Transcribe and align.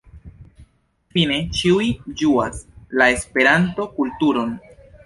Fine 1.17 1.37
ĉiuj 1.59 1.85
ĝuas 2.23 2.65
la 2.99 3.13
Esperanto-kulturon. 3.19 4.61